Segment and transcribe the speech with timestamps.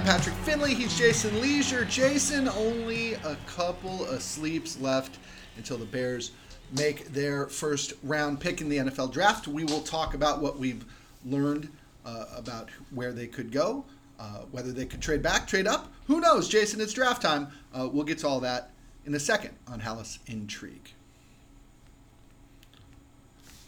[0.00, 0.72] I'm Patrick Finley.
[0.72, 1.84] He's Jason Lieser.
[1.84, 5.18] Jason, only a couple of sleeps left
[5.58, 6.30] until the Bears
[6.74, 9.46] make their first round pick in the NFL draft.
[9.46, 10.86] We will talk about what we've
[11.26, 11.68] learned
[12.06, 13.84] uh, about where they could go,
[14.18, 15.92] uh, whether they could trade back, trade up.
[16.06, 16.80] Who knows, Jason?
[16.80, 17.48] It's draft time.
[17.74, 18.70] Uh, we'll get to all that
[19.04, 20.94] in a second on Halas Intrigue.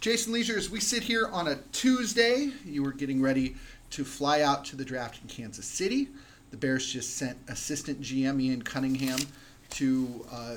[0.00, 3.54] Jason Lieser, as we sit here on a Tuesday, you were getting ready
[3.92, 6.08] to fly out to the draft in Kansas City.
[6.50, 9.20] The Bears just sent assistant GM Ian Cunningham
[9.70, 10.56] to uh, uh,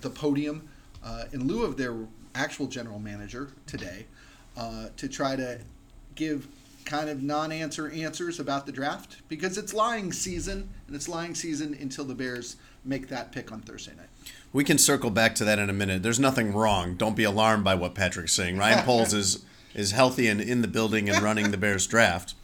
[0.00, 0.68] the podium
[1.04, 1.94] uh, in lieu of their
[2.34, 4.06] actual general manager today
[4.56, 5.60] uh, to try to
[6.14, 6.48] give
[6.84, 11.76] kind of non-answer answers about the draft because it's lying season and it's lying season
[11.80, 14.08] until the Bears make that pick on Thursday night.
[14.52, 16.02] We can circle back to that in a minute.
[16.02, 16.94] There's nothing wrong.
[16.94, 18.58] Don't be alarmed by what Patrick's saying.
[18.58, 19.44] Ryan Poles is
[19.74, 22.34] is healthy and in the building and running the Bears draft.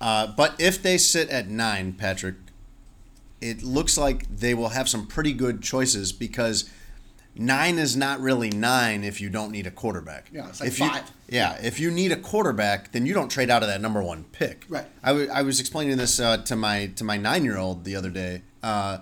[0.00, 2.36] Uh, but if they sit at nine, Patrick,
[3.40, 6.70] it looks like they will have some pretty good choices because
[7.34, 10.28] nine is not really nine if you don't need a quarterback.
[10.32, 11.10] Yeah, it's like if you, five.
[11.28, 14.24] Yeah, if you need a quarterback, then you don't trade out of that number one
[14.24, 14.64] pick.
[14.68, 14.84] Right.
[15.02, 17.96] I, w- I was explaining this uh, to my to my nine year old the
[17.96, 18.42] other day.
[18.62, 18.98] Uh,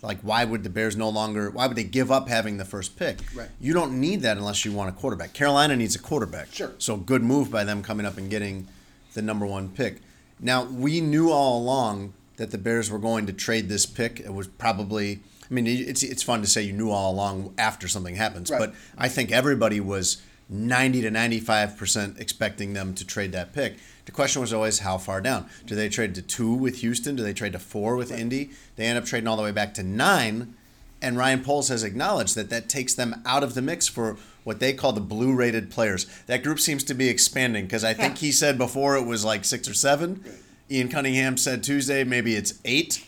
[0.00, 1.50] like, why would the Bears no longer?
[1.50, 3.18] Why would they give up having the first pick?
[3.34, 3.48] Right.
[3.60, 5.32] You don't need that unless you want a quarterback.
[5.32, 6.52] Carolina needs a quarterback.
[6.52, 6.72] Sure.
[6.78, 8.66] So good move by them coming up and getting
[9.14, 10.00] the number one pick.
[10.42, 14.20] Now we knew all along that the Bears were going to trade this pick.
[14.20, 15.20] It was probably.
[15.50, 18.58] I mean, it's it's fun to say you knew all along after something happens, Right.
[18.58, 23.52] but I think everybody was ninety to ninety five percent expecting them to trade that
[23.52, 23.76] pick.
[24.06, 25.48] The question was always how far down.
[25.66, 27.14] Do they trade to two with Houston?
[27.16, 28.50] Do they trade to four with Indy?
[28.76, 30.54] They end up trading all the way back to nine,
[31.02, 34.58] and Ryan Poles has acknowledged that that takes them out of the mix for what
[34.60, 36.06] they call the blue rated players.
[36.26, 39.44] That group seems to be expanding because I think he said before it was like
[39.44, 40.24] six or seven.
[40.70, 43.04] Ian Cunningham said Tuesday maybe it's eight.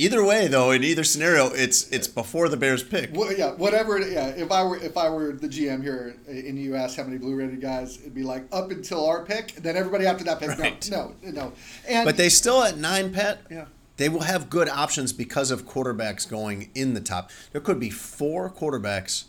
[0.00, 3.10] Either way, though, in either scenario, it's it's before the Bears pick.
[3.12, 3.98] Well, yeah, whatever.
[3.98, 7.02] it- Yeah, if I were if I were the GM here and you asked how
[7.02, 10.22] many blue rated guys, it'd be like up until our pick, and then everybody after
[10.22, 10.56] that pick.
[10.56, 10.88] Right.
[10.88, 11.52] No, no, no.
[11.88, 13.40] And But they still at nine, Pat.
[13.50, 13.64] Yeah.
[13.98, 17.30] They will have good options because of quarterbacks going in the top.
[17.52, 19.24] There could be four quarterbacks.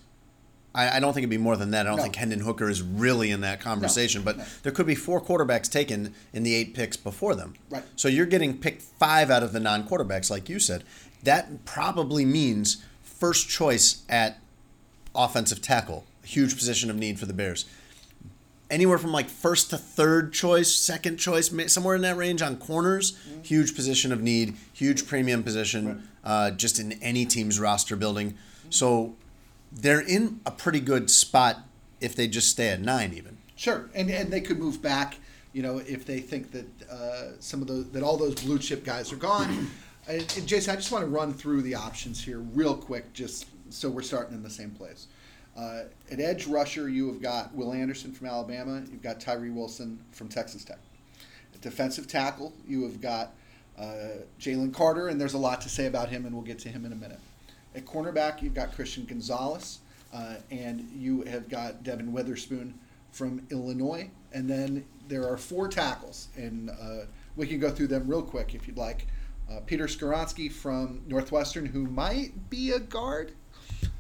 [0.74, 1.88] I, I don't think it'd be more than that.
[1.88, 2.04] I don't No.
[2.04, 4.22] think Hendon Hooker is really in that conversation.
[4.22, 4.46] but no.
[4.62, 7.56] there could be four quarterbacks taken in the eight picks before them.
[7.70, 7.84] Right.
[7.96, 10.84] So you're getting picked five out of the non quarterbacks, like you said.
[11.24, 14.40] That probably means first choice at
[15.16, 16.58] offensive tackle, a huge mm-hmm.
[16.58, 17.66] position of need for the Bears
[18.70, 23.18] anywhere from like first to third choice, second choice, somewhere in that range on corners.
[23.44, 28.36] Huge position of need, huge premium position, uh, just in any team's roster building.
[28.70, 29.16] So
[29.72, 31.58] they're in a pretty good spot
[32.02, 33.38] if they just stay at nine, even.
[33.56, 35.18] Sure, and and they could move back.
[35.52, 38.84] You know, if they think that uh, some of those that all those blue chip
[38.84, 39.70] guys are gone.
[40.08, 43.48] and, and Jason, I just want to run through the options here real quick, just
[43.70, 45.08] so we're starting in the same place.
[45.60, 48.82] Uh, at edge rusher, you have got Will Anderson from Alabama.
[48.90, 50.80] You've got Tyree Wilson from Texas Tech.
[51.54, 53.34] At defensive tackle, you have got
[53.78, 56.70] uh, Jalen Carter, and there's a lot to say about him, and we'll get to
[56.70, 57.20] him in a minute.
[57.76, 59.80] At cornerback, you've got Christian Gonzalez,
[60.14, 62.74] uh, and you have got Devon Witherspoon
[63.12, 64.10] from Illinois.
[64.32, 67.06] And then there are four tackles, and uh,
[67.36, 69.08] we can go through them real quick if you'd like.
[69.52, 73.34] Uh, Peter Skoronski from Northwestern, who might be a guard.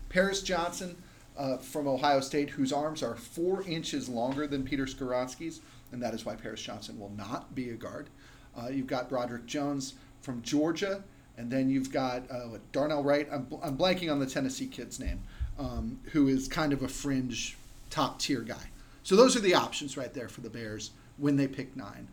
[0.07, 0.95] Paris Johnson
[1.39, 5.61] uh, from Ohio State, whose arms are four inches longer than Peter Skoronski's,
[5.91, 8.09] and that is why Paris Johnson will not be a guard.
[8.57, 11.01] Uh, you've got Broderick Jones from Georgia,
[11.37, 13.27] and then you've got uh, what, Darnell Wright.
[13.31, 15.23] I'm, bl- I'm blanking on the Tennessee kid's name,
[15.57, 17.57] um, who is kind of a fringe
[17.89, 18.69] top tier guy.
[19.03, 22.09] So those are the options right there for the Bears when they pick nine.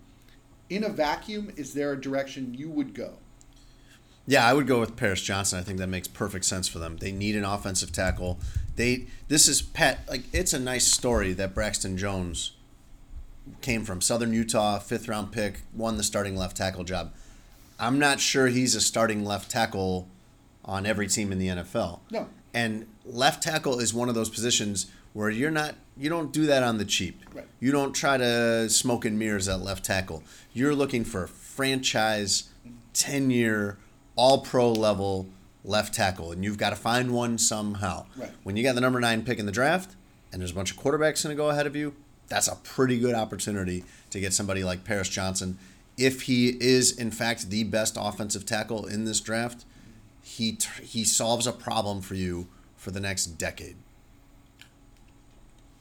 [0.70, 3.14] In a vacuum, is there a direction you would go?
[4.26, 5.58] Yeah, I would go with Paris Johnson.
[5.58, 6.96] I think that makes perfect sense for them.
[6.96, 8.40] They need an offensive tackle.
[8.74, 12.52] They this is pet like it's a nice story that Braxton Jones
[13.60, 17.12] came from Southern Utah, fifth round pick, won the starting left tackle job.
[17.78, 20.08] I'm not sure he's a starting left tackle
[20.64, 22.00] on every team in the NFL.
[22.10, 22.28] No.
[22.52, 26.62] And left tackle is one of those positions where you're not you don't do that
[26.62, 27.22] on the cheap.
[27.32, 27.46] Right.
[27.60, 30.24] You don't try to smoke and mirrors at left tackle.
[30.52, 32.50] You're looking for franchise,
[32.92, 33.78] ten year,
[34.16, 35.28] all pro level
[35.64, 38.06] left tackle, and you've got to find one somehow.
[38.16, 38.30] Right.
[38.42, 39.94] When you got the number nine pick in the draft,
[40.32, 41.94] and there's a bunch of quarterbacks going to go ahead of you,
[42.28, 45.58] that's a pretty good opportunity to get somebody like Paris Johnson.
[45.96, 49.64] If he is in fact the best offensive tackle in this draft,
[50.22, 53.76] he he solves a problem for you for the next decade.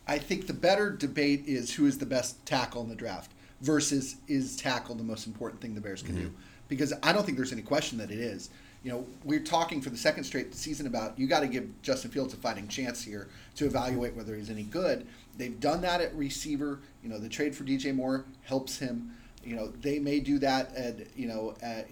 [0.08, 4.18] I think the better debate is who is the best tackle in the draft versus
[4.28, 6.26] is tackle the most important thing the Bears can mm-hmm.
[6.26, 6.34] do.
[6.67, 8.50] Because I don't think there's any question that it is.
[8.83, 12.12] You know, we're talking for the second straight season about you got to give Justin
[12.12, 15.07] Fields a fighting chance here to evaluate whether he's any good.
[15.38, 16.79] They've done that at receiver.
[17.01, 19.12] You know, the trade for DJ Moore helps him.
[19.44, 21.88] You know, they may do that at you know at,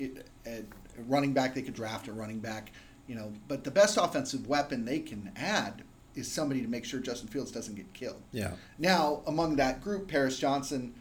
[0.45, 0.65] at
[1.07, 1.55] running back.
[1.55, 2.71] They could draft a running back.
[3.07, 5.83] You know, but the best offensive weapon they can add
[6.15, 8.21] is somebody to make sure Justin Fields doesn't get killed.
[8.31, 8.51] Yeah.
[8.77, 10.93] Now, among that group, Paris Johnson,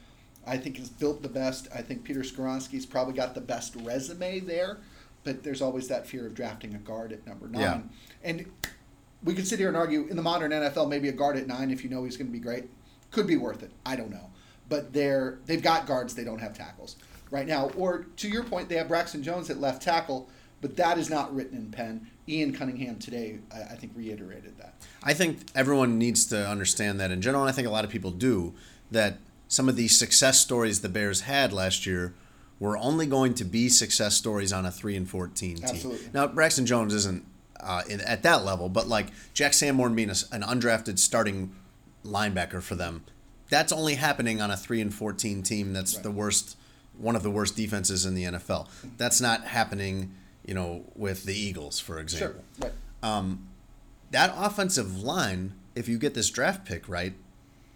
[0.46, 1.68] I think, has built the best.
[1.74, 4.78] I think Peter Skoronski's probably got the best resume there,
[5.24, 7.60] but there's always that fear of drafting a guard at number nine.
[7.60, 7.80] Yeah.
[8.28, 8.46] And
[9.24, 11.70] we could sit here and argue in the modern NFL, maybe a guard at nine,
[11.70, 12.68] if you know he's going to be great,
[13.10, 13.70] could be worth it.
[13.86, 14.30] I don't know.
[14.68, 16.96] But they're, they've got guards, they don't have tackles
[17.30, 17.70] right now.
[17.76, 20.28] Or to your point, they have Braxton Jones at left tackle,
[20.60, 22.08] but that is not written in pen.
[22.28, 24.74] Ian Cunningham today, I, I think, reiterated that.
[25.02, 27.90] I think everyone needs to understand that in general, and I think a lot of
[27.90, 28.54] people do,
[28.90, 29.18] that
[29.52, 32.14] some of the success stories the Bears had last year
[32.58, 35.64] were only going to be success stories on a 3 and 14 team.
[35.68, 36.08] Absolutely.
[36.14, 37.22] Now, Braxton Jones isn't
[37.60, 41.54] uh, in, at that level, but like Jack Sanborn being a, an undrafted starting
[42.02, 43.04] linebacker for them,
[43.50, 46.02] that's only happening on a 3 and 14 team that's Right.
[46.02, 46.56] the worst,
[46.96, 48.68] one of the worst defenses in the NFL.
[48.96, 50.14] That's not happening,
[50.46, 52.70] you know, with the Eagles, for example Sure.
[53.02, 53.36] Right.
[54.12, 57.12] that offensive line, if you get this draft pick right,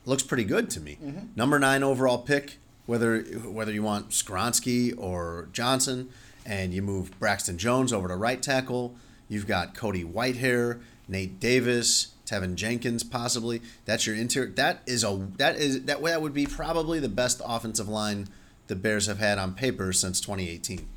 [0.06, 0.98] looks pretty good to me.
[1.02, 1.26] Mm-hmm.
[1.36, 6.08] Number nine overall pick, whether whether you want Skoronski or Johnson,
[6.46, 8.94] and you move Braxton Jones over to right tackle.
[9.28, 13.60] You've got Cody Whitehair, Nate Davis, Teven Jenkins, possibly.
[13.84, 14.50] That's your interior.
[14.50, 16.12] That is a that is that way.
[16.12, 18.28] that would be probably the best offensive line
[18.68, 20.88] the Bears have had on paper since 2018.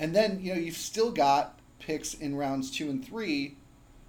[0.00, 3.56] And then, you know, you've still got picks in rounds two and three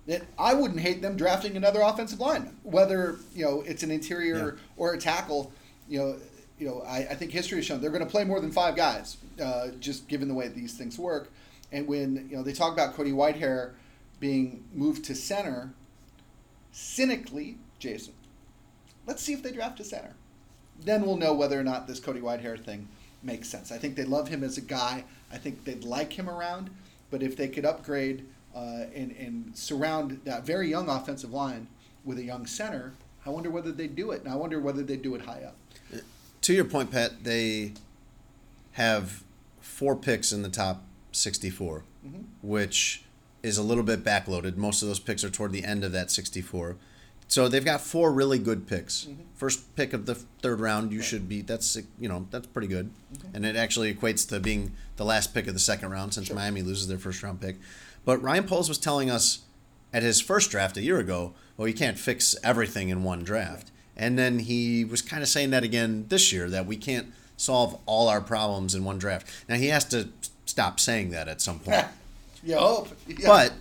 [0.10, 2.58] that I wouldn't hate them drafting another offensive lineman.
[2.64, 4.62] Whether, you know, it's an interior Yeah.
[4.76, 5.52] or a tackle,
[5.88, 6.16] you know,
[6.58, 8.76] you know, I, I think history has shown they're going to play more than five
[8.76, 11.32] guys, uh, just given the way these things work.
[11.72, 13.74] And when, you know, they talk about Cody Whitehair
[14.20, 15.74] being moved to center,
[16.72, 18.14] cynically, Jason,
[19.06, 20.16] let's see if they draft a center.
[20.84, 22.88] Then we'll know whether or not this Cody Whitehair thing
[23.22, 23.72] makes sense.
[23.72, 25.04] I think they love him as a guy.
[25.32, 26.72] I think they'd like him around.
[27.12, 31.68] But if they could upgrade uh, and, and surround that very young offensive line
[32.06, 32.94] with a young center,
[33.26, 34.24] I wonder whether they'd do it.
[34.24, 35.56] And I wonder whether they'd do it high up.
[36.42, 37.74] to your point, Pat, they
[38.74, 39.24] have
[39.62, 42.24] four picks in the top 64, Mhm.
[42.42, 43.04] which
[43.44, 44.56] is a little bit backloaded.
[44.56, 46.78] Most of those picks are toward the end of that 64.
[47.28, 49.08] So they've got four really good picks.
[49.36, 51.42] First pick of the third round, you should be.
[51.42, 52.90] That's you know that's pretty good,
[53.34, 56.36] and it actually equates to being the last pick of the second round since Sure.
[56.36, 57.58] Miami loses their first round pick.
[58.10, 59.42] But Ryan Poles was telling us
[59.94, 63.70] at his first draft a year ago, well, you can't fix everything in one draft.
[63.96, 67.80] And then he was kind of saying that again this year that we can't solve
[67.86, 69.28] all our problems in one draft.
[69.48, 70.10] Now he has to
[70.48, 71.86] stop saying that at some point.
[72.44, 72.98] you hope.
[73.06, 73.28] Yeah.
[73.28, 73.54] But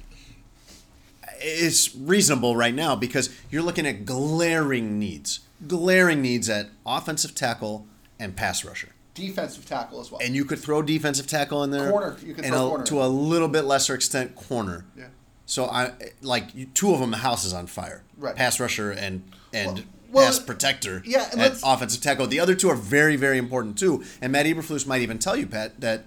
[1.41, 7.87] it's reasonable right now because you're looking at glaring needs, glaring needs at offensive tackle
[8.19, 8.95] and pass rusher.
[9.19, 10.21] Defensive tackle as well.
[10.23, 12.85] And you could throw defensive tackle in there, Corner, you can and throw a, corner.
[12.87, 14.85] to a little bit lesser extent corner.
[14.97, 15.07] yeah.
[15.47, 15.93] So I
[16.23, 17.11] like you, two of them.
[17.11, 18.03] The house is on fire.
[18.17, 18.37] Right.
[18.37, 19.23] Pass rusher and
[19.53, 21.03] and Well- well, pass protector.
[21.05, 22.27] yeah, and at offensive tackle.
[22.27, 24.03] The other two are very very important too.
[24.23, 26.05] And Matt Eberflus might even tell you, Pat, that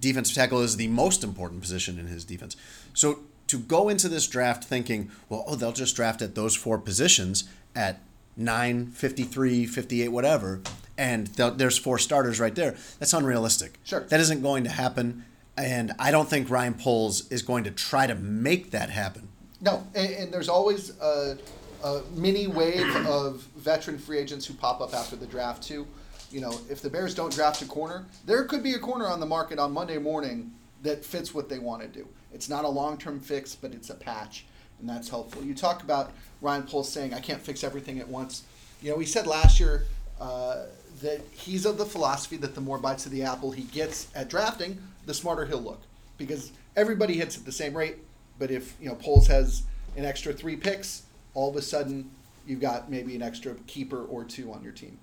[0.00, 2.56] defensive tackle is the most important position in his defense.
[2.94, 6.78] So to go into this draft thinking, well, oh, they'll just draft at those four
[6.78, 8.00] positions at
[8.36, 10.60] 9, 53, 58, whatever,
[11.00, 12.76] and th- there's four starters right there.
[12.98, 13.78] That's unrealistic.
[13.84, 14.00] Sure.
[14.00, 15.24] That isn't going to happen.
[15.56, 19.28] And I don't think Ryan Poles is going to try to make that happen.
[19.62, 21.38] No, and, and there's always a,
[21.82, 25.86] a mini wave of veteran free agents who pop up after the draft too.
[26.30, 29.20] You know, if the Bears don't draft a corner, there could be a corner on
[29.20, 30.52] the market on Monday morning
[30.82, 32.06] that fits what they want to do.
[32.32, 34.44] It's not a long-term fix, but it's a patch,
[34.78, 35.42] and that's helpful.
[35.42, 38.44] You talk about Ryan Poles saying, "I can't fix everything at once."
[38.80, 39.86] You know, he said last year
[40.20, 40.66] uh,
[41.00, 44.28] that he's of the philosophy that the more bites of the apple he gets at
[44.28, 45.82] drafting, the smarter he'll look,
[46.18, 47.96] because everybody hits at the same rate.
[48.38, 49.64] But if you know Poles has
[49.96, 51.02] an extra three picks,
[51.34, 52.10] all of a sudden
[52.46, 54.98] you've got maybe an extra keeper or two on your team.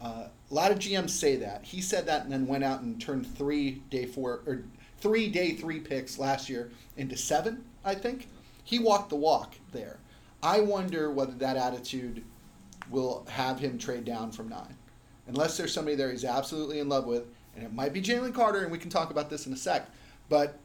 [0.00, 1.64] Uh, a lot of GMs say that.
[1.64, 4.64] He said that and then went out and turned three day four or
[4.98, 7.64] three day three picks last year into seven.
[7.84, 8.28] I think
[8.64, 9.98] he walked the walk there.
[10.42, 12.22] I wonder whether that attitude
[12.90, 14.76] will have him trade down from nine,
[15.28, 18.62] unless there's somebody there he's absolutely in love with, and it might be Jalen Carter,
[18.62, 19.88] and we can talk about this in a sec.
[20.28, 20.58] But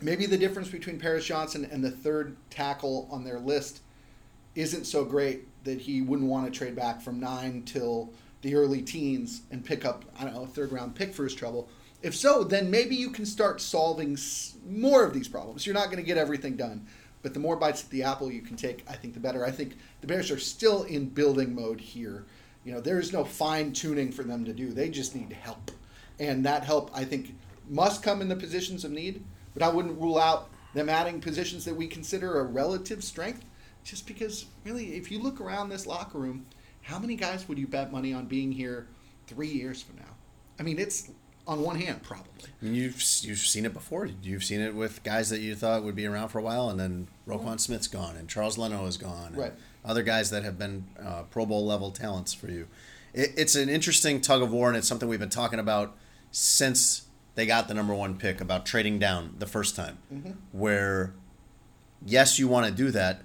[0.00, 3.80] maybe the difference between Paris Johnson and the third tackle on their list
[4.54, 8.10] isn't so great that he wouldn't want to trade back from nine till
[8.42, 11.34] the early teens and pick up I don't know a third round pick for his
[11.34, 11.68] trouble.
[12.02, 14.16] If so, then maybe you can start solving
[14.66, 15.66] more of these problems.
[15.66, 16.86] You're not going to get everything done,
[17.22, 19.44] but the more bites at the apple you can take, I think the better.
[19.44, 22.24] I think the Bears are still in building mode here.
[22.70, 24.72] You know, there is no fine tuning for them to do.
[24.72, 25.72] They just need help.
[26.20, 27.34] And that help, I think,
[27.68, 29.24] must come in the positions of need,
[29.54, 33.44] but I wouldn't rule out them adding positions that we consider a relative strength
[33.82, 36.46] just because, really, if you look around this locker room,
[36.82, 38.86] how many guys would you bet money on being here
[39.26, 40.14] three years from now?
[40.60, 41.10] I mean, it's
[41.48, 42.50] on one hand, probably.
[42.62, 44.06] I mean, you've you've seen it before.
[44.22, 46.78] You've seen it with guys that you thought would be around for a while, and
[46.78, 47.56] then Roquan mm-hmm.
[47.56, 49.54] Smith's gone, and Charles Leno is gone, Right.
[49.84, 52.66] Other guys that have been uh, Pro Bowl level talents for you.
[53.14, 55.96] It, it's an interesting tug of war, and it's something we've been talking about
[56.30, 59.98] since they got the number one pick about trading down the first time.
[60.52, 61.14] Where,
[62.04, 63.22] yes, you want to do that.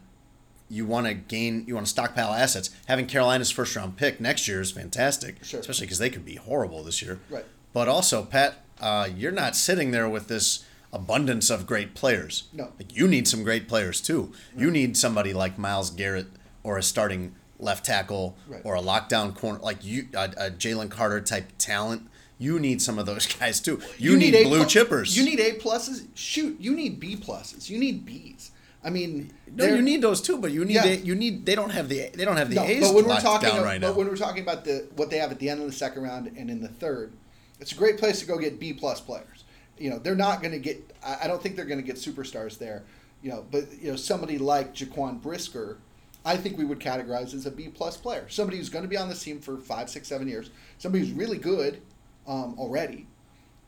[0.69, 1.65] You want to gain.
[1.67, 2.69] You want to stockpile assets.
[2.87, 5.59] Having Carolina's first round pick next year is fantastic, Sure.
[5.59, 7.19] especially because they could be horrible this year.
[7.29, 7.45] Right.
[7.73, 12.45] But also, Pat, uh, you're not sitting there with this abundance of great players.
[12.53, 12.71] No.
[12.79, 14.31] Like, you need some great players too.
[14.57, 16.27] You need somebody like Myles Garrett
[16.65, 18.61] or a starting left tackle Right.
[18.65, 22.09] or a lockdown corner, like you, a, a Jalen Carter type talent.
[22.37, 23.79] You need some of those guys too.
[23.97, 25.15] You, need, A blue plu- chippers.
[25.15, 26.05] You need A pluses.
[26.15, 27.69] Shoot, you need B pluses.
[27.69, 28.49] You need Bs.
[28.83, 30.85] I mean, no, you need those too, but you need Yeah.
[30.85, 33.07] a, you need they don't have the they don't have the No, A's but when
[33.07, 33.93] we're talking, down about, right but now.
[33.97, 36.27] when we're talking about the what they have at the end of the second round
[36.27, 37.13] and in the third,
[37.59, 39.43] it's a great place to go get B plus players.
[39.79, 40.77] You know, they're not going to get.
[41.03, 42.83] I I don't think they're going to get superstars there.
[43.23, 45.77] You know, but you know somebody like Jaquan Brisker,
[46.25, 48.27] I think we would categorize as a B plus player.
[48.29, 50.49] Somebody who's going to be on this team for five, six, seven years.
[50.79, 51.81] Somebody who's really good
[52.27, 53.07] um, already.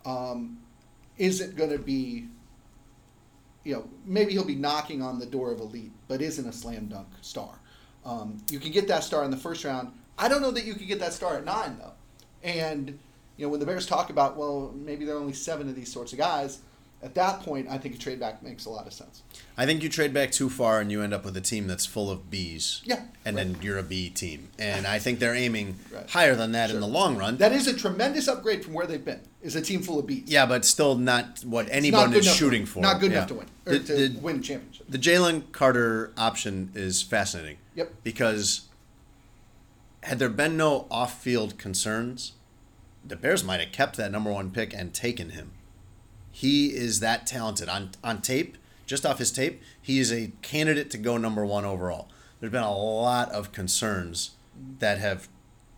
[0.06, 0.58] Um,
[1.18, 2.28] isn't going to be
[3.68, 6.86] you know, maybe he'll be knocking on the door of elite, but isn't a slam
[6.88, 7.60] dunk star.
[8.06, 9.92] Um, you can get that star in the first round.
[10.18, 11.92] I don't know that you could get that star at nine though.
[12.44, 12.98] And
[13.36, 15.92] you know, when the Bears talk about, well, maybe there are only seven of these
[15.92, 16.60] sorts of guys.
[17.04, 19.22] At that point, I think a trade back makes a lot of sense.
[19.56, 21.86] I think you trade back too far and you end up with a team that's
[21.86, 22.82] full of Bs.
[22.86, 23.46] Yeah, And right.
[23.54, 24.50] then you're a B team.
[24.58, 26.10] And I think they're aiming Right.
[26.10, 27.38] higher than that in the long run.
[27.38, 29.22] That is a tremendous upgrade from where they've been.
[29.44, 30.24] Is a team full of Bs.
[30.26, 32.80] yeah, but still not what anyone is shooting for.
[32.80, 33.18] Not good Yeah.
[33.20, 34.88] enough to win or The, to the, win championship.
[34.90, 37.58] the Jalen Carter option is fascinating.
[37.76, 37.94] Yep.
[38.04, 38.62] Because
[40.04, 42.34] had there been no off field concerns,
[43.06, 45.52] the Bears might have kept that number one pick and taken him.
[46.38, 47.68] He is that talented.
[47.68, 51.66] On on tape, just off his tape, he is a candidate to go number one
[51.66, 52.10] overall.
[52.40, 54.36] There's been a lot of concerns
[54.78, 55.30] that have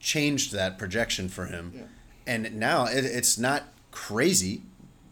[0.01, 1.72] changed that projection for him.
[1.74, 1.82] Yeah.
[2.28, 4.63] And now it, it's not crazy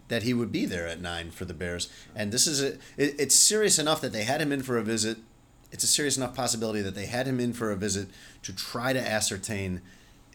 [0.10, 1.88] that he would be there at nine for the Bears.
[2.14, 4.84] And this is a, it, it's serious enough that they had him in for a
[4.84, 5.18] visit.
[5.72, 8.10] It's a serious enough possibility that they had him in for a visit
[8.44, 9.82] to try to ascertain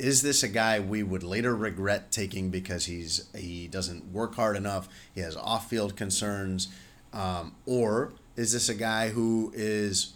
[0.02, 4.56] is this a guy we would later regret taking because he's he doesn't work hard
[4.56, 6.66] enough, he has off-field concerns,
[7.12, 10.14] um, or is this a guy who is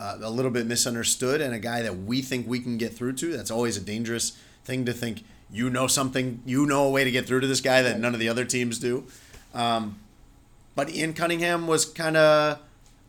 [0.00, 3.12] uh, a little bit misunderstood and a guy that we think we can get through
[3.12, 3.36] to?
[3.36, 5.22] That's always a dangerous thing to think.
[5.48, 8.14] You know something, you know a way to get through to this guy that none
[8.14, 9.04] of the other teams do.
[9.54, 10.00] Um,
[10.74, 12.58] but Ian Cunningham was kind of,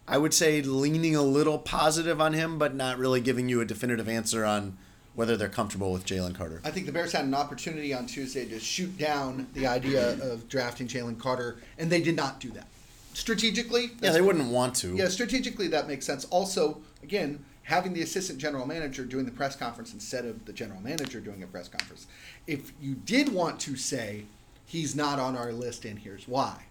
[0.07, 3.65] I would say, leaning a little positive on him, but not really giving you a
[3.65, 4.77] definitive answer on
[5.19, 6.61] whether they're comfortable with Jalen Carter.
[6.63, 10.47] I think the Bears had an opportunity on Tuesday to shoot down the idea of
[10.47, 12.67] drafting Jalen Carter, and they did not do that.
[13.13, 14.95] Strategically, Yeah, they wouldn't want to.
[14.95, 16.23] Yeah, strategically that makes sense.
[16.29, 20.79] Also, again, having the assistant general manager doing the press conference instead of the general
[20.79, 22.07] manager doing a press conference.
[22.47, 24.23] If you did want to say
[24.67, 26.63] he's not on our list and here's why,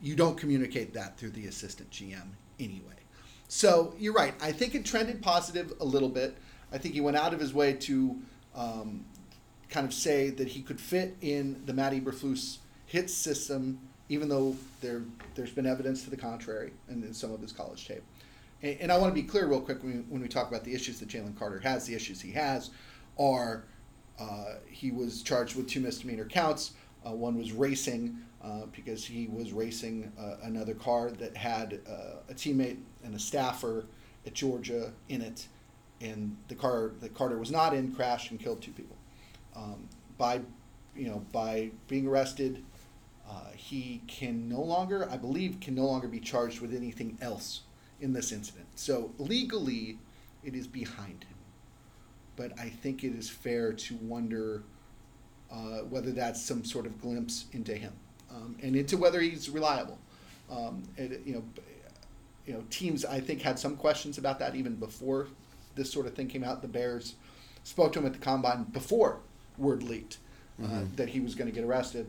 [0.00, 2.28] you don't communicate that through the assistant GM
[2.60, 2.94] anyway.
[3.48, 4.34] So you're right.
[4.40, 6.36] I think it trended positive a little bit.
[6.74, 8.16] I think he went out of his way to
[8.54, 9.04] um,
[9.70, 13.78] kind of say that he could fit in the Matt Eberflus hit system,
[14.08, 15.02] even though there
[15.36, 18.02] there's been evidence to the contrary in, in some of his college tape.
[18.62, 20.64] And, and I want to be clear, real quick, when we, when we talk about
[20.64, 22.70] the issues that Jalen Carter has, the issues he has
[23.18, 23.64] are
[24.18, 26.72] uh, he was charged with two misdemeanor counts.
[27.06, 32.16] Uh, one was racing uh, because he was racing uh, another car that had uh,
[32.28, 33.86] a teammate and a staffer
[34.26, 35.46] at Georgia in it,
[36.00, 38.96] and the car that Carter was not in crashed and killed two people.
[39.56, 40.40] Um, by
[40.96, 42.62] you know by being arrested,
[43.28, 47.62] uh, he can no longer, I believe, can no longer be charged with anything else
[48.00, 48.66] in this incident.
[48.74, 49.98] So legally,
[50.42, 51.36] it is behind him.
[52.36, 54.62] But I think it is fair to wonder
[55.50, 57.92] uh, whether that's some sort of glimpse into him
[58.30, 59.98] um, and into whether he's reliable.
[60.50, 61.44] Um, and, you know,
[62.46, 65.28] you know, teams I think had some questions about that even before
[65.74, 66.62] this sort of thing came out.
[66.62, 67.14] The Bears
[67.64, 69.20] spoke to him at the combine before
[69.58, 70.18] word leaked.
[70.62, 70.94] uh, Mm-hmm.
[70.96, 72.08] that he was going to get arrested,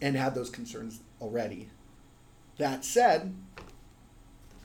[0.00, 1.68] and had those concerns already.
[2.58, 3.34] That said,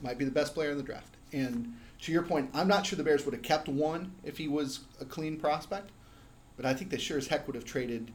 [0.00, 1.16] might be the best player in the draft.
[1.32, 4.46] And to your point, I'm not sure the Bears would have kept one if he
[4.48, 5.90] was a clean prospect,
[6.56, 8.12] but I think they sure as heck would have traded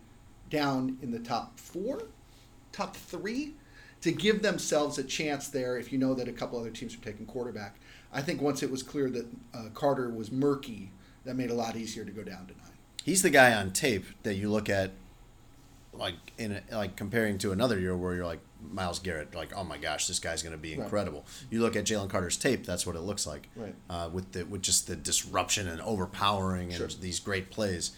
[0.50, 2.04] down in the top four,
[2.72, 3.54] top three,
[4.02, 7.00] to give themselves a chance there if you know that a couple other teams are
[7.00, 7.80] taking quarterback.
[8.14, 10.92] I think once it was clear that uh, Carter was murky,
[11.26, 12.72] that made it a lot easier to go down to nine.
[13.04, 14.92] He's the guy on tape that you look at,
[15.94, 18.40] like in a, like comparing to another year where you're like
[18.72, 20.84] Myles Garrett, like oh my gosh, this guy's going to be Right.
[20.84, 21.26] incredible.
[21.50, 23.76] You look at Jalen Carter's tape, that's what it looks like, Right.
[23.90, 26.86] Uh, with the with just the disruption and overpowering Sure.
[26.86, 27.92] and these great plays,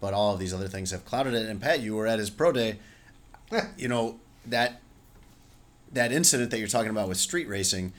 [0.00, 1.46] but all of these other things have clouded it.
[1.48, 2.78] And Pat, you were at his pro day,
[3.78, 4.80] you know that
[5.92, 7.92] that incident that you're talking about with street racing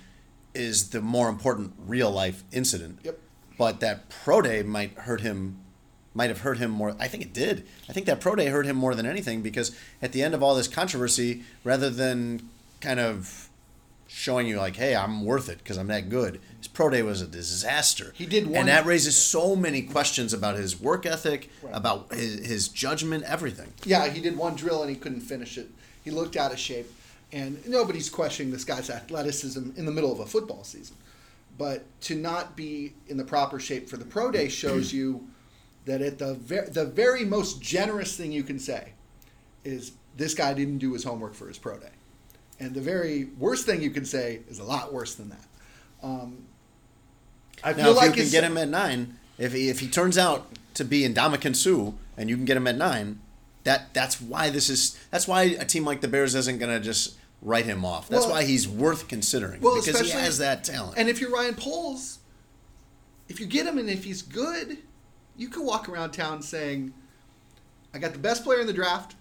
[0.53, 2.99] is the more important real life incident.
[3.03, 3.19] Yep.
[3.57, 5.59] But that pro day might hurt him
[6.13, 6.95] might have hurt him more.
[6.99, 7.67] I think it did.
[7.87, 10.41] I think that pro day hurt him more than anything because at the end of
[10.41, 12.49] all this controversy, rather than
[12.81, 13.49] kind of
[14.07, 17.21] showing you like, "Hey, I'm worth it because I'm that good," his pro day was
[17.21, 18.13] a disaster.
[18.15, 21.75] He did one- and that raises so many questions about his work ethic, Right.
[21.75, 23.73] about his, his judgment, everything.
[23.85, 25.69] Yeah, he did one drill and he couldn't finish it.
[26.03, 26.89] He looked out of shape,
[27.31, 30.95] and nobody's questioning this guy's athleticism in the middle of a football season.
[31.57, 35.27] But to not be in the proper shape for the pro day shows you
[35.85, 38.93] that at the ver- the very most generous thing you can say
[39.63, 41.89] is this guy didn't do his homework for his pro day,
[42.59, 45.45] and the very worst thing you can say is a lot worse than that.
[46.03, 46.43] Um,
[47.63, 49.87] I feel Now, if like you can get him at nine, if he, if he
[49.87, 53.19] turns out to be Ndamukong Suh and you can get him at nine,
[53.63, 57.16] that that's why this is that's why a team like the Bears isn't gonna just
[57.41, 58.09] write him off.
[58.09, 60.97] That's Well- why he's worth considering Well, because he has that talent.
[60.97, 62.19] And if you're Ryan Poles,
[63.29, 64.79] if you get him and if he's good,
[65.35, 66.93] you can walk around town saying,
[67.93, 69.15] I got the best player in the draft.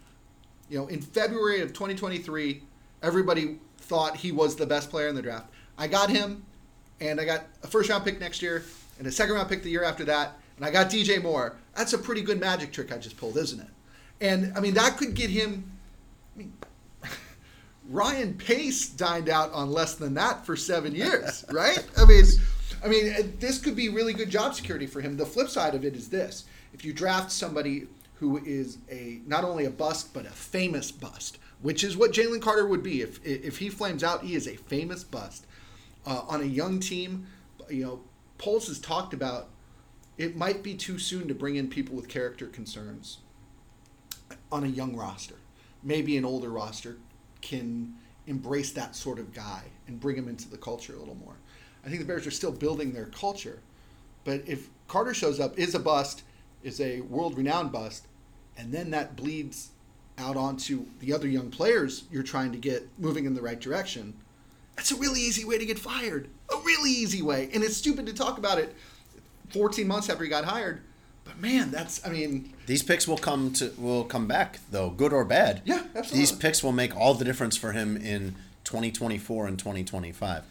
[0.68, 2.62] You know, in February of 2023,
[3.02, 5.48] everybody thought he was the best player in the draft.
[5.78, 6.44] I got him,
[7.00, 8.64] and I got a first round pick next year,
[8.98, 11.56] and a second round pick the year after that, and I got DJ Moore.
[11.76, 13.68] That's a pretty good magic trick I just pulled, isn't it?
[14.20, 15.70] And I mean, that could get him.
[16.34, 16.52] I mean,
[17.88, 21.84] Ryan Pace dined out on less than that for seven years, right?
[21.96, 22.24] I mean,
[22.84, 25.16] I mean, uh, this could be really good job security for him.
[25.16, 29.44] The flip side of it is this: if you draft somebody who is a not
[29.44, 33.24] only a bust but a famous bust, which is what Jalen Carter would be if
[33.24, 35.46] if he flames out, he is a famous bust
[36.06, 37.26] uh, on a young team.
[37.68, 38.00] You know,
[38.38, 39.48] Poles has talked about
[40.18, 43.18] it might be too soon to bring in people with character concerns
[44.50, 45.34] on a young roster.
[45.82, 46.96] Maybe an older roster
[47.40, 47.94] can
[48.26, 51.36] embrace that sort of guy and bring him into the culture a little more.
[51.84, 53.60] I think the Bears are still building their culture.
[54.24, 56.24] But if Carter shows up, is a bust,
[56.62, 58.06] is a world renowned bust,
[58.58, 59.70] and then that bleeds
[60.18, 64.14] out onto the other young players you're trying to get moving in the right direction,
[64.74, 66.28] that's a really easy way to get fired.
[66.52, 67.48] A really easy way.
[67.52, 68.74] And it's stupid to talk about it
[69.50, 70.82] 14 months after he got hired.
[71.26, 75.12] But man, that's, I mean, These picks will come to will come back though, good
[75.12, 75.62] or bad.
[75.64, 76.18] Yeah, absolutely.
[76.18, 80.44] These picks will make all the difference for him in 2024 and 2025.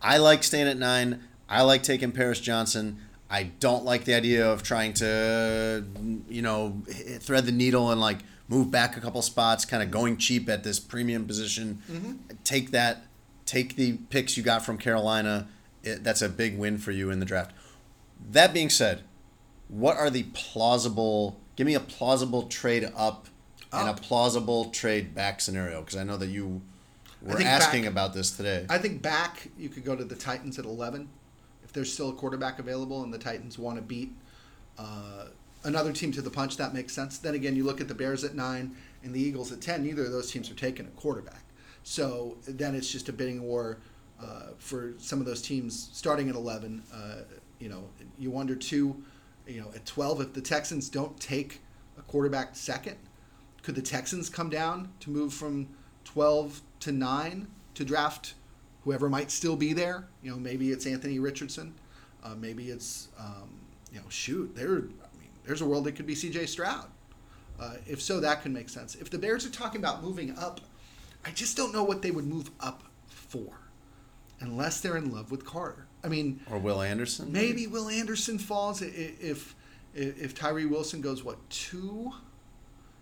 [0.00, 1.22] I like staying at nine.
[1.48, 2.98] I like taking Paris Johnson.
[3.30, 5.84] I don't like the idea of trying to,
[6.28, 6.82] you know,
[7.20, 8.18] thread the needle and like
[8.48, 11.82] move back a couple spots, kind of going cheap at this premium position.
[11.90, 12.12] Mm-hmm.
[12.44, 13.06] Take that.
[13.46, 15.48] Take the picks you got from Carolina.
[15.82, 17.52] It, that's a big win for you in the draft.
[18.30, 19.02] That being said,
[19.72, 21.40] what are the plausible?
[21.56, 23.26] Give me a plausible trade up
[23.72, 26.60] and a plausible trade back scenario because I know that you
[27.22, 28.66] were asking back- about this today.
[28.68, 31.08] I think back you could go to the Titans at 11
[31.64, 34.12] if there's still a quarterback available and the Titans want to beat
[34.78, 35.26] uh,
[35.64, 36.58] another team to the punch.
[36.58, 37.16] That makes sense.
[37.16, 39.82] Then again, you look at the Bears at nine and the Eagles at 10.
[39.82, 41.44] Neither of those teams are taking a quarterback.
[41.82, 43.78] So then it's just a bidding war
[44.22, 46.82] uh, for some of those teams starting at 11.
[46.92, 47.14] Uh,
[47.58, 47.84] you know,
[48.18, 49.02] you wonder too.
[49.52, 51.60] You know, at 12, if the Texans don't take
[51.98, 52.96] a quarterback second,
[53.62, 55.68] could the Texans come down to move from
[56.04, 58.32] 12 to 9 to draft
[58.84, 60.08] whoever might still be there?
[60.22, 61.74] You know, maybe it's Anthony Richardson.
[62.24, 63.60] Uh, maybe it's, um,
[63.92, 66.86] you know, shoot, there, I mean, there's a world that could be CJ Stroud.
[67.60, 68.94] Uh, if so, that could make sense.
[68.94, 70.62] If the Bears are talking about moving up,
[71.26, 73.60] I just don't know what they would move up for
[74.40, 75.86] unless they're in love with Carter.
[76.04, 77.32] I mean, or Will Anderson?
[77.32, 79.54] Maybe Will Anderson falls if
[79.94, 82.12] if, Tyree Wilson goes what two?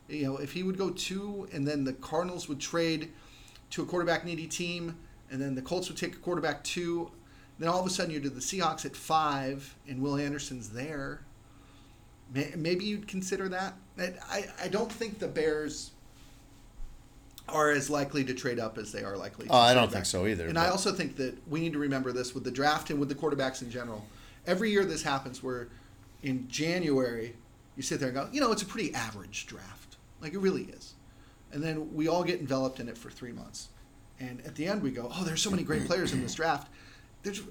[0.09, 3.13] You know, if he would go two, and then the Cardinals would trade
[3.71, 4.97] to a quarterback needy team,
[5.31, 7.11] and then the Colts would take a quarterback two.
[7.59, 11.21] Then all of a sudden you're to the Seahawks at five, and Will Anderson's there.
[12.33, 13.75] Maybe you'd consider that.
[13.99, 15.93] I, I don't think the Bears
[17.53, 19.87] are as likely to trade up as they are likely to Oh, I trade don't
[19.89, 19.93] back.
[19.95, 22.45] think so either, And but- I also think that we need to remember this with
[22.45, 24.07] the draft and with the quarterbacks in general.
[24.47, 25.69] Every year this happens where
[26.23, 27.35] in January
[27.77, 29.97] you sit there and go, you know, it's a pretty average draft.
[30.21, 30.95] Like it really is.
[31.53, 33.69] And then we all get enveloped in it for three months.
[34.19, 36.69] And at the end we go, oh, there's so many great players in this draft.
[37.23, 37.43] There's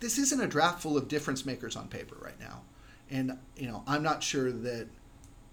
[0.00, 2.62] this isn't a draft full of difference makers on paper right now.
[3.10, 4.88] And, you know, I'm not sure that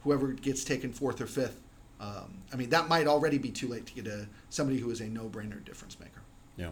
[0.04, 1.60] whoever gets taken fourth or fifth,
[2.01, 5.01] um, I mean, that might already be too late to get a somebody who is
[5.01, 6.21] a no-brainer difference maker.
[6.57, 6.71] Yeah.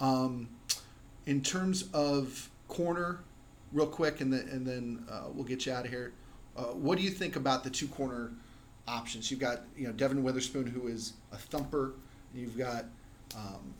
[0.00, 0.48] Um,
[1.26, 3.20] in terms of corner,
[3.72, 6.14] real quick, and then and then uh, we'll get you out of here.
[6.56, 8.32] Uh, what do you think about the two corner
[8.86, 9.30] options?
[9.30, 11.92] You've got you know Devon Witherspoon, who is a thumper.
[12.34, 12.86] You've got
[13.36, 13.74] um,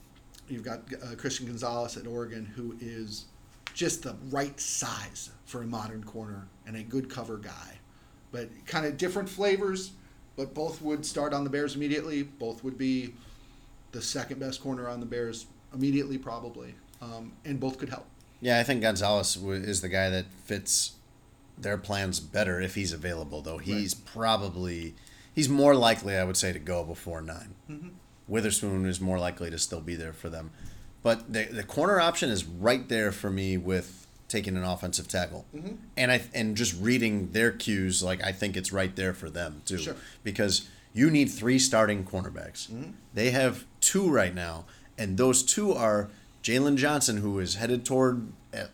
[0.49, 3.25] you've got uh, Christian Gonzalez at Oregon, who is
[3.73, 7.79] just the right size for a modern corner and a good cover guy.
[8.33, 9.93] But kind of different flavors,
[10.39, 12.23] but both would start on the Bears immediately.
[12.23, 13.13] Both would be
[13.91, 18.07] the second best corner on the Bears immediately, probably, um, and both could help.
[18.41, 20.93] Yeah, I think Gonzalez is the guy that fits
[21.59, 23.43] their plans better if he's available.
[23.43, 24.95] Though he's probably
[25.35, 27.89] he's more likely, I would say, to go before 9 Mm-hmm.
[28.29, 30.51] Witherspoon is more likely to still be there for them,
[31.03, 35.47] but the the corner option is right there for me with taking an offensive tackle,
[35.57, 35.75] Mm-hmm.
[35.97, 39.63] and I and just reading their cues, like I think it's right there for them
[39.65, 39.97] too, Sure.
[40.23, 42.69] because you need three starting cornerbacks.
[42.71, 42.91] Mm-hmm.
[43.15, 44.65] They have two right now,
[44.99, 46.11] and those two are
[46.43, 48.69] Jaylon Johnson, who is headed toward a,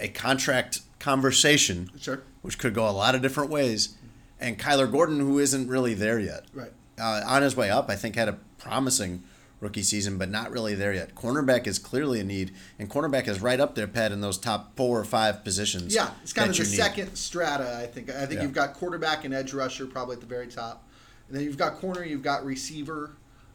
[0.00, 2.22] a contract conversation, Sure.
[2.42, 3.96] which could go a lot of different ways,
[4.40, 6.44] and Kyler Gordon, who isn't really there yet.
[6.54, 6.72] Right.
[6.98, 9.22] Uh, on his way up, I think had a promising
[9.60, 11.14] rookie season, but not really there yet.
[11.14, 14.76] Cornerback is clearly a need, and cornerback is right up there, Pat, in those top
[14.76, 15.94] four or five positions.
[15.94, 16.76] Yeah, it's kind of the need.
[16.76, 17.76] second strata.
[17.78, 18.10] I think.
[18.10, 18.42] I think Yeah.
[18.42, 20.86] you've got quarterback and edge rusher probably at the very top,
[21.28, 22.04] and then you've got corner.
[22.04, 23.10] You've got receiver.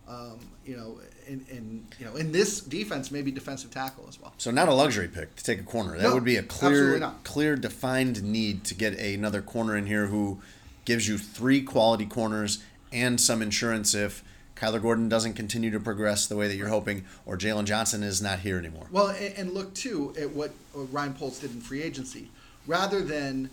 [0.05, 4.33] Um, you know, and, and you know, in this defense, maybe defensive tackle as well.
[4.37, 5.95] So not a luxury pick to take a corner.
[5.95, 10.07] That No, would be a clear, clear, defined need to get another corner in here
[10.07, 10.41] who
[10.83, 12.59] gives you three quality corners
[12.91, 14.25] and some insurance if
[14.63, 18.21] Kyler Gordon doesn't continue to progress the way that you're hoping, or Jaylon Johnson is
[18.21, 18.87] not here anymore.
[18.91, 22.29] Well, and, look too at what Ryan Poles did in free agency,
[22.65, 23.49] rather than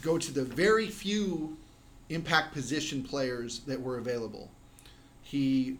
[0.00, 1.56] go to the very few
[2.08, 4.48] impact position players that were available.
[5.24, 5.76] He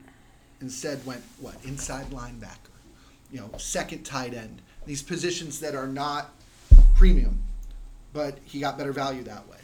[0.61, 2.75] instead went what inside linebacker,
[3.31, 4.61] you know, second tight end.
[4.87, 6.31] These positions that are not
[6.97, 7.39] premium,
[8.13, 9.59] but he got better value that way.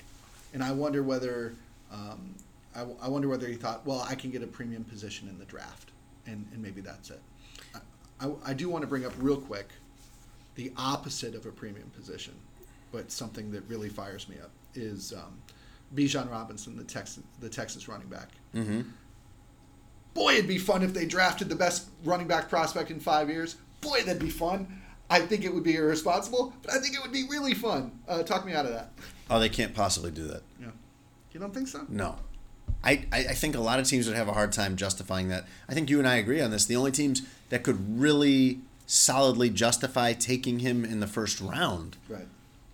[0.54, 1.54] And I wonder whether
[1.92, 2.36] um,
[2.74, 5.44] I, I wonder whether he thought, well, I can get a premium position in the
[5.44, 5.90] draft,
[6.26, 7.20] and, and maybe that's it.
[7.74, 9.68] I, I, I do want to bring up real quick
[10.54, 12.34] the opposite of a premium position,
[12.92, 15.40] but something that really fires me up is um,
[15.94, 18.28] Bijan Robinson, the Texas the Texas running back.
[18.54, 18.82] Mm-hmm.
[20.14, 23.56] Boy, it'd be fun if they drafted the best running back prospect in five years.
[23.80, 24.80] Boy, that'd be fun.
[25.08, 27.98] I think it would be irresponsible, but I think it would be really fun.
[28.06, 28.92] Uh, talk me out of that.
[29.28, 30.42] Oh, they can't possibly do that.
[30.60, 30.68] Yeah,
[31.32, 31.86] you don't think so?
[31.88, 32.16] No.
[32.82, 35.44] I, I think a lot of teams would have a hard time justifying that.
[35.68, 36.64] I think you and I agree on this.
[36.64, 42.26] The only teams that could really solidly justify taking him in the first round Right.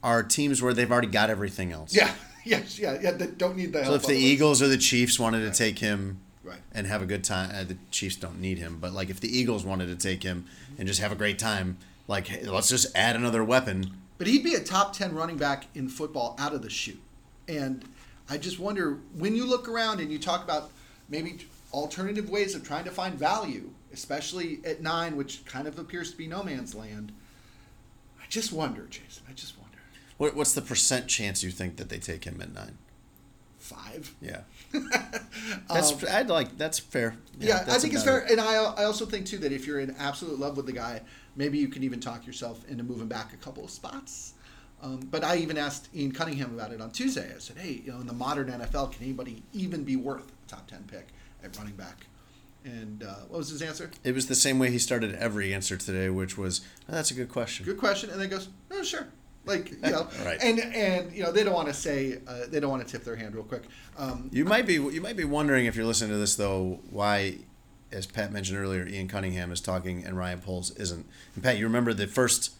[0.03, 1.95] are teams where they've already got everything else.
[1.95, 2.12] Yeah.
[2.49, 2.79] Yes.
[2.79, 2.97] Yeah.
[3.03, 3.11] Yeah.
[3.11, 4.14] That don't need the So if the.
[4.14, 6.61] Eagles or the Chiefs wanted to take him Right.
[6.73, 8.79] and have a good time, uh, the Chiefs don't need him.
[8.81, 10.47] But like if the Eagles wanted to take him
[10.79, 13.90] and just have a great time, like hey, let's just add another weapon.
[14.16, 17.03] But he'd be a top 10 running back in football out of the chute.
[17.49, 17.85] And
[18.29, 20.71] I just wonder when you look around and you talk about
[21.09, 21.39] maybe
[21.73, 26.17] alternative ways of trying to find value, especially at nine, which kind of appears to
[26.17, 27.12] be no man's land.
[28.21, 29.25] I just wonder, Jason.
[29.29, 29.79] I just wonder.
[30.17, 32.79] What, what's the percent chance you think that they take him at nine?
[33.59, 34.15] Five?
[34.21, 34.43] Yeah,
[35.69, 37.11] that's I'd like that's fair.
[37.11, 38.21] Um, Yeah, I think it's fair.
[38.21, 38.31] it.
[38.31, 41.01] And I, I also think, too, that if you're in absolute love with the guy,
[41.35, 44.35] maybe you can even talk yourself into moving back a couple of spots.
[44.83, 47.33] Um, but I even asked Ian Cunningham about it on Tuesday.
[47.35, 50.49] I said, hey, you know, in the modern NFL, can anybody even be worth a
[50.51, 51.09] top 10 pick
[51.43, 52.07] at running back?
[52.65, 53.91] And uh, what was his answer?
[54.05, 57.15] It was the same way he started every answer today, which was oh, that's a
[57.15, 57.65] good question.
[57.65, 58.11] Good question.
[58.11, 59.07] And then goes, oh, sure.
[59.45, 60.39] Like, you know, Right.
[60.43, 63.05] and, and, you know, they don't want to say, uh, they don't want to tip
[63.05, 63.62] their hand real quick.
[63.97, 67.37] Um, You might be you might be wondering if you're listening to this though why,
[67.93, 71.07] as Pat mentioned earlier, Ian Cunningham is talking and Ryan Poles isn't.
[71.37, 72.51] And Pat, you remember the first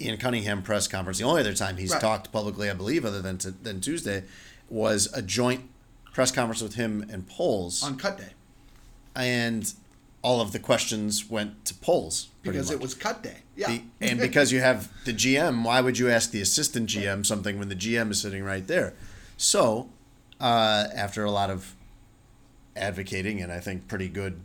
[0.00, 1.18] Ian Cunningham press conference?
[1.18, 2.00] The only other time he's Right.
[2.00, 4.24] talked publicly, I believe, other than to, than Tuesday,
[4.68, 5.68] was a joint
[6.12, 7.82] press conference with him and Poles.
[7.82, 8.30] on cut day.
[9.16, 9.72] and
[10.22, 13.38] all of the questions went to Poles because it was cut day.
[13.56, 13.68] Yeah.
[13.68, 17.58] Be- and because you have the GM, why would you ask the assistant GM something
[17.58, 18.94] when the GM is sitting right there?
[19.36, 19.88] So,
[20.40, 21.74] uh, after a lot of
[22.76, 24.40] advocating and I think pretty good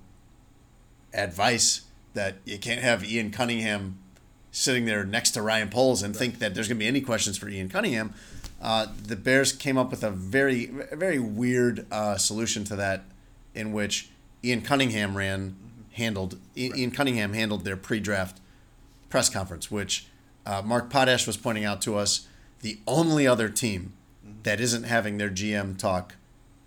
[1.14, 1.82] advice
[2.14, 3.98] that you can't have Ian Cunningham
[4.54, 7.38] sitting there next to Ryan Poles and think that there's going to be any questions
[7.38, 8.14] for Ian Cunningham,
[8.62, 13.04] uh, the Bears came up with a very, very weird uh, solution to that,
[13.54, 14.10] in which
[14.44, 15.58] Ian Cunningham ran
[15.94, 18.40] handled Ian Cunningham handled their pre-draft
[19.10, 20.08] press conference, which
[20.46, 22.28] uh, Mark Potash was pointing out to us.
[22.62, 23.94] The only other team
[24.44, 26.16] that isn't having their GM talk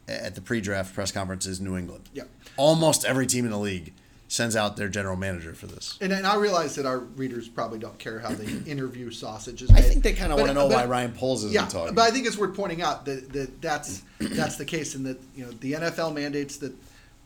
[0.06, 2.08] at the pre-draft press conference is New England.
[2.12, 2.28] Yep.
[2.56, 3.92] Almost every team in the league
[4.28, 5.98] sends out their general manager for this.
[6.00, 9.70] And, and I realize that our readers probably don't care how the interview sausage is
[9.70, 11.94] I think they kind of want to know but- why Ryan Poles isn't yeah, talking.
[11.94, 15.18] but I think it's worth pointing out that, that that's that's the case, and that
[15.34, 16.72] you know the NFL mandates that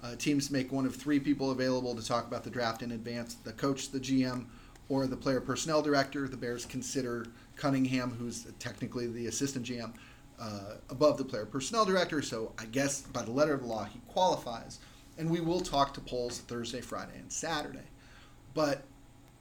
[0.03, 3.35] uh, teams make one of three people available to talk about the draft in advance:
[3.35, 4.45] the coach, the GM,
[4.89, 6.29] or the player personnel director.
[6.29, 9.93] The Bears consider Cunningham, who's technically the assistant GM,
[10.39, 12.21] uh, above the player personnel director.
[12.21, 14.81] So I guess by the letter of the law, he qualifies.
[15.19, 17.87] And we will talk to Poles Thursday, Friday, and Saturday.
[18.55, 18.83] But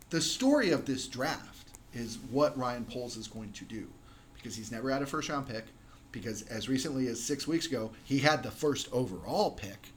[0.09, 3.87] the story of this draft is what Ryan Poles is going to do
[4.35, 5.65] because he's never had a first round pick.
[6.11, 9.89] Because as recently as six weeks ago, he had the first overall pick,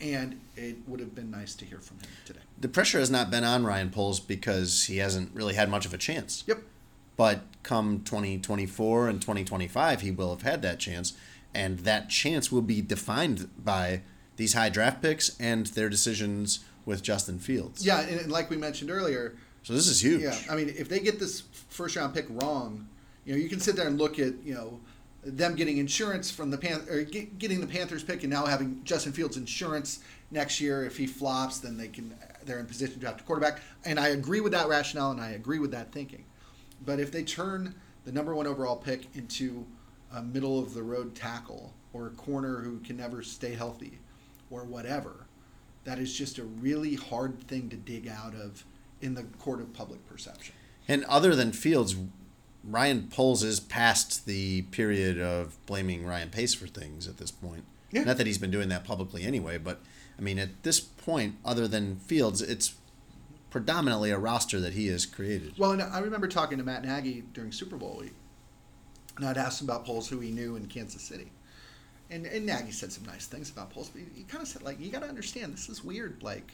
[0.00, 2.40] and it would have been nice to hear from him today.
[2.58, 5.94] the pressure has not been on Ryan Poles because he hasn't really had much of
[5.94, 6.42] a chance.
[6.48, 6.58] Yep.
[7.16, 11.12] But come 2024 and 2025, he will have had that chance,
[11.54, 14.02] and that chance will be defined by
[14.36, 17.84] these high draft picks and their decisions with Justin Fields.
[17.84, 20.22] Yeah, and, like we mentioned earlier, So this is huge.
[20.22, 22.88] Yeah, I mean, if they get this first round pick wrong,
[23.24, 24.80] you know, you can sit there and look at you know
[25.24, 28.82] them getting insurance from the Pan or get, getting the Panthers pick and now having
[28.84, 30.84] Justin Fields insurance next year.
[30.84, 33.60] If he flops, then they can they're in position to draft a quarterback.
[33.84, 36.24] And I agree with that rationale and I agree with that thinking.
[36.84, 39.64] But if they turn the number one overall pick into
[40.12, 43.98] a middle of the road tackle or a corner who can never stay healthy
[44.50, 45.26] or whatever,
[45.84, 48.64] that is just a really hard thing to dig out of
[49.00, 50.54] in the court of public perception.
[50.88, 51.96] And other than Fields,
[52.62, 57.64] Ryan Poles is past the period of blaming Ryan Pace for things at this point.
[57.90, 58.04] Yeah.
[58.04, 59.80] Not that he's been doing that publicly anyway, but
[60.18, 62.74] I mean, at this point, other than Fields, it's
[63.50, 65.54] predominantly a roster that he has created.
[65.58, 68.14] Well, and I remember talking to Matt Nagy during Super Bowl week,
[69.16, 71.30] and I'd asked him about Poles, who he knew in Kansas City.
[72.14, 74.80] And, and Nagy said some nice things about Poles, but he, kind of said, like,
[74.80, 76.22] you got to understand, this is weird.
[76.22, 76.52] Like,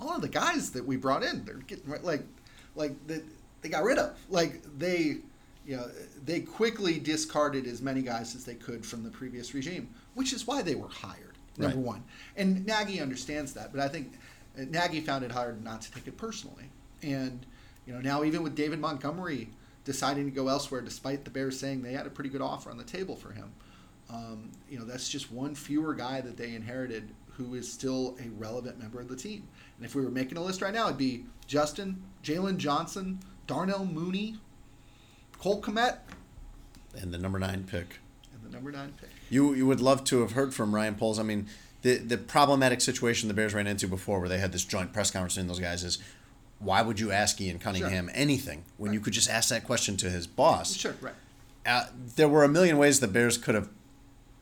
[0.00, 2.22] all of the guys that we brought in, they're getting, like,
[2.74, 3.20] like they,
[3.60, 4.18] they got rid of.
[4.30, 5.18] Like, they,
[5.66, 5.86] you know,
[6.24, 10.46] they quickly discarded as many guys as they could from the previous regime, which is
[10.46, 11.84] why they were hired, number Right.
[11.84, 12.04] one.
[12.36, 14.14] And Nagy understands that, but I think
[14.58, 16.70] uh, Nagy found it hard not to take it personally.
[17.02, 17.44] And
[17.86, 19.50] you know now even with David Montgomery
[19.84, 22.76] deciding to go elsewhere, despite the Bears saying they had a pretty good offer on
[22.78, 23.52] the table for him,
[24.12, 28.28] um, you know that's just one fewer guy that they inherited who is still a
[28.38, 29.48] relevant member of the team.
[29.76, 33.86] And if we were making a list right now, it'd be Justin, Jaylon Johnson, Darnell
[33.86, 34.36] Mooney,
[35.38, 35.98] Cole Kmet,
[37.00, 37.98] And the number nine pick.
[38.34, 39.08] and the number nine pick.
[39.30, 41.18] You you would love to have heard from Ryan Poles.
[41.18, 41.46] I mean,
[41.82, 45.10] the the problematic situation the Bears ran into before, where they had this joint press
[45.10, 45.98] conference between those guys, is
[46.58, 50.10] why would you ask Ian Cunningham anything when you could just ask that question to
[50.10, 50.74] his boss?
[50.74, 51.14] Sure, right.
[51.64, 53.70] uh, there were a million ways the Bears could have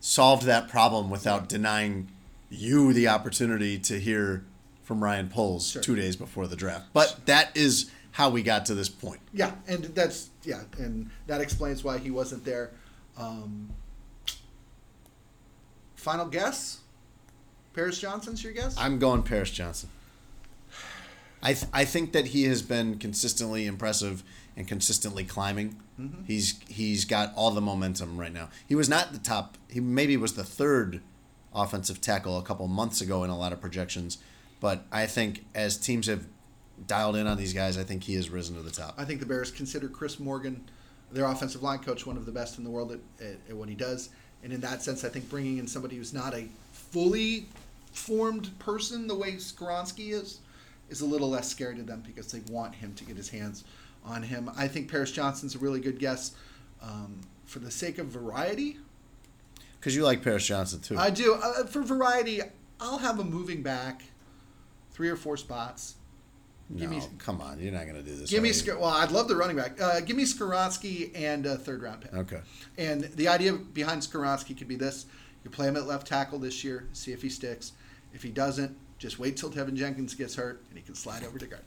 [0.00, 2.08] solved that problem without denying
[2.50, 4.44] you the opportunity to hear
[4.82, 5.82] from Ryan Poles Sure.
[5.82, 6.87] two days before the draft.
[6.92, 9.20] But that is how we got to this point.
[9.34, 12.70] Yeah, and that's yeah, and that explains why he wasn't there.
[13.18, 13.68] Um,
[15.96, 16.80] final guess?
[17.74, 18.76] Paris Johnson's your guess?
[18.78, 19.88] I'm going Paris Johnson.
[21.42, 24.24] I th- I think that he has been consistently impressive
[24.59, 25.81] and consistently climbing.
[25.99, 26.25] Mm-hmm.
[26.27, 28.51] He's he's got all the momentum right now.
[28.66, 29.57] He was not the top.
[29.71, 31.01] He maybe was the third
[31.55, 34.18] offensive tackle a couple months ago in a lot of projections,
[34.61, 36.27] but I think as teams have
[36.87, 38.94] dialed in on these guys, I think he has risen to the top.
[38.99, 40.62] I think the Bears consider Chris Morgan,
[41.11, 43.68] their offensive line coach, one of the best in the world at, at, at what
[43.68, 44.11] he does.
[44.44, 47.47] And in that sense, I think bringing in somebody who's not a fully
[47.92, 50.38] formed person the way Skoronski is,
[50.90, 53.64] is a little less scary to them because they want him to get his hands
[54.09, 54.51] on him.
[54.57, 56.35] I think Paris Johnson's a really good guess.
[56.83, 58.77] Um, for the sake of variety,
[59.81, 60.99] Because you like Paris Johnson too.
[60.99, 61.35] I do.
[61.35, 62.40] Uh, for variety,
[62.79, 64.03] I'll have a moving back,
[64.92, 65.94] three or four spots.
[66.77, 68.29] Give no, me, come on, you're not going to do this.
[68.29, 68.53] give me.
[68.66, 69.81] Well, I'd love the running back.
[69.81, 72.12] Uh, give me Skoronski and a third round pick.
[72.14, 72.40] Okay.
[72.77, 75.07] And the idea behind Skoronski could be this:
[75.42, 77.73] you play him at left tackle this year, see if he sticks.
[78.12, 81.38] If he doesn't, Just wait till Teven Jenkins gets hurt and he can slide over
[81.38, 81.62] to guard.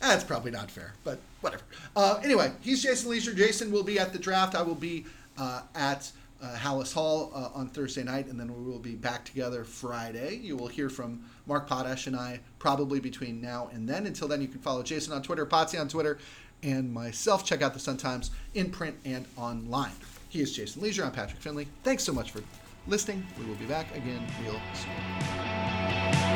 [0.00, 1.64] That's probably not fair, but whatever.
[1.96, 3.34] Uh, anyway, he's Jason Lieser.
[3.34, 4.54] Jason will be at the draft.
[4.54, 5.06] I will be
[5.36, 9.24] uh, at uh, Halas Hall uh, on Thursday night, and then we will be back
[9.24, 10.36] together Friday.
[10.36, 14.06] You will hear from Mark Potash and I probably between now and then.
[14.06, 16.18] Until then, you can follow Jason on Twitter, Potsy on Twitter,
[16.62, 17.44] and myself.
[17.44, 19.92] Check out the Sun Times in print and online.
[20.28, 21.04] He is Jason Lieser.
[21.04, 21.66] I'm Patrick Finley.
[21.82, 22.42] Thanks so much for
[22.86, 23.26] listening.
[23.38, 26.27] We will be back again real soon.